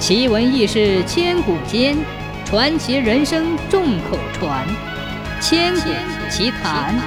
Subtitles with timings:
[0.00, 1.94] 奇闻异事千古间，
[2.46, 4.66] 传奇人生众口传。
[5.42, 5.90] 千古
[6.30, 6.98] 奇谈。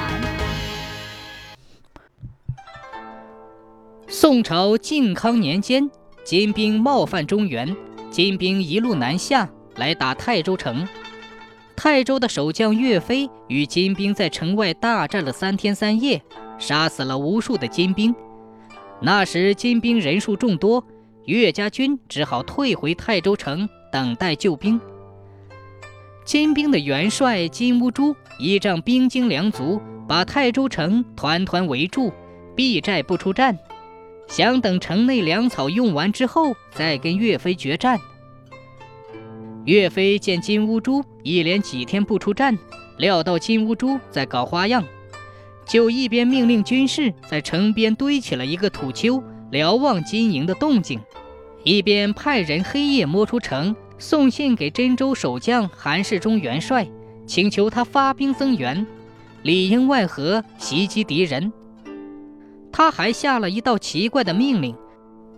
[4.07, 5.89] 宋朝靖康年间，
[6.23, 7.75] 金兵冒犯中原，
[8.11, 10.87] 金兵一路南下来打泰州城。
[11.75, 16.21] 泰州的守将岳飞与金兵在城外大战了三天三夜，
[16.59, 18.13] 杀死了无数的金兵。
[19.01, 20.85] 那时金兵人数众多。
[21.25, 24.79] 岳家军只好退回泰州城，等待救兵。
[26.25, 32.11] 金兵的元帅金兀术依仗兵精粮足，把泰州城团团围住，
[32.55, 33.57] 避寨不出战，
[34.27, 37.99] 想等城内粮草用完之后再跟岳飞决战。
[39.65, 42.57] 岳飞见金兀术一连几天不出战，
[42.97, 44.83] 料到金兀术在搞花样，
[45.65, 50.99] 就一边命令军士在城边堆起了一个土丘，瞭望金营的动静。
[51.63, 56.87] 一边派人黑夜摸出城，送信给真州守将韩世忠元帅，
[57.27, 58.85] 请求他发兵增援，
[59.43, 61.53] 里应外合袭击敌人。
[62.71, 64.75] 他还下了一道奇怪的命令，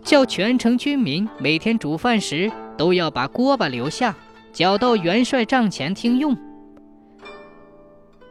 [0.02, 4.16] 叫全城军民每天煮饭时都要把锅巴留下，
[4.50, 6.34] 缴到元帅帐前听用。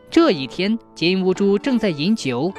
[0.09, 2.51] 这一天，金兀术正在饮酒，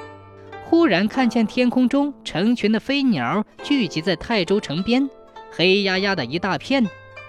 [0.69, 5.09] 忽然看见天空中成群的飞鸟聚集在泰州城边。
[5.53, 6.85] 黑压压的一大片，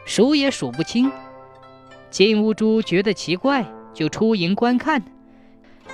[0.05, 1.11] 数也数不清。
[2.09, 5.01] 金兀术觉得奇怪，就出营观看。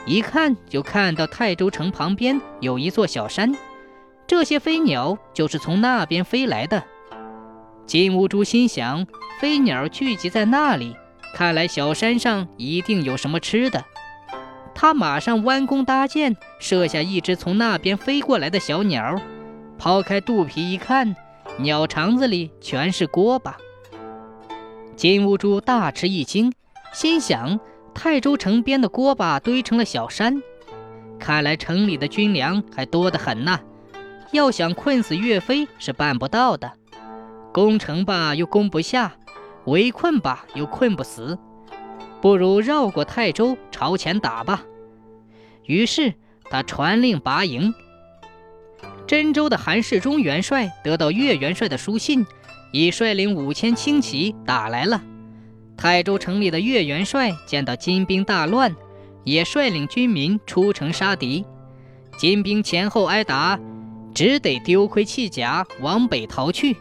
[0.05, 3.53] 一看就看到泰州城旁边有一座小山，
[4.25, 6.81] 这些飞鸟就是从那边飞来的。
[7.85, 9.05] 金兀术心想，
[9.41, 10.95] 飞鸟聚集在那里，
[11.35, 13.83] 看来小山上一定有什么吃的。
[14.83, 19.17] 他马上弯弓搭箭，射下一只从那边飞过来的小鸟，
[19.77, 21.15] 抛开肚皮一看。
[21.59, 23.55] 鸟肠子里全是锅巴，
[24.97, 26.51] 金兀术大吃一惊，
[26.91, 27.57] 心想：
[27.93, 30.43] 泰州城边的锅巴堆成了小山，
[31.17, 33.61] 看来城里的军粮还多得很呐。
[34.33, 36.69] 要想困死岳飞是办不到的，
[37.53, 39.13] 攻城吧又攻不下，
[39.63, 41.39] 围困吧又困不死，
[42.21, 44.61] 不如绕过泰州朝前打吧。
[45.65, 46.13] 于是
[46.49, 47.73] 他传令拔营。
[49.05, 52.25] 真州的韩世忠元帅得到岳元帅的书信，
[52.71, 55.01] 已率领五千轻骑打来了。
[55.75, 58.75] 泰州城里的岳元帅见到金兵大乱，
[59.23, 61.45] 也率领军民出城杀敌。
[62.17, 63.59] 金兵前后挨打，
[64.13, 66.77] 只得丢盔弃甲往北逃去。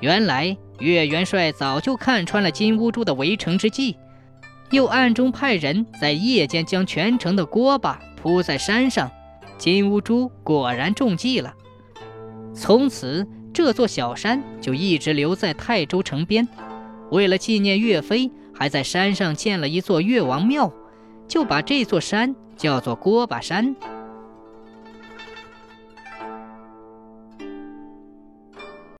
[0.00, 3.96] 原来岳元帅早就看穿了金兀术的围城之计，
[4.72, 9.08] 又暗中派人在夜间将全城的锅巴铺在山上。
[9.58, 11.54] 金兀术果然中计了，
[12.52, 16.48] 从此这座小山就一直留在泰州城边。
[17.10, 20.72] 为了纪念岳飞，还在山上建了一座岳王庙，
[21.28, 23.76] 就把这座山叫做锅巴山。